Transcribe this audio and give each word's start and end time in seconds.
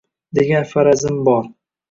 degan 0.37 0.63
farazim 0.71 1.21
bor. 1.29 1.47